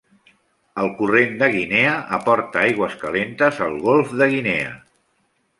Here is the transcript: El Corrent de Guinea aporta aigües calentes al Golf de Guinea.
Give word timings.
El 0.83 0.87
Corrent 1.01 1.35
de 1.41 1.49
Guinea 1.57 1.91
aporta 2.19 2.63
aigües 2.63 2.97
calentes 3.05 3.63
al 3.67 3.79
Golf 3.87 4.17
de 4.23 4.33
Guinea. 4.37 4.77